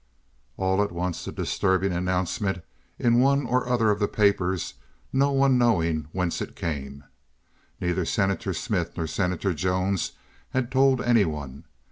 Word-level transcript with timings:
All 0.57 0.81
at 0.81 0.91
once 0.91 1.27
a 1.27 1.31
disturbing 1.31 1.93
announcement 1.93 2.63
in 2.97 3.19
one 3.19 3.45
or 3.45 3.69
other 3.69 3.91
of 3.91 3.99
the 3.99 4.07
papers, 4.07 4.73
no 5.13 5.31
one 5.31 5.59
knowing 5.59 6.07
whence 6.11 6.41
it 6.41 6.55
came. 6.55 7.03
Neither 7.79 8.05
Senator 8.05 8.55
Smith 8.55 8.97
nor 8.97 9.05
Senator 9.05 9.53
Jones 9.53 10.13
had 10.53 10.71
told 10.71 11.03
any 11.03 11.23
one. 11.25 11.65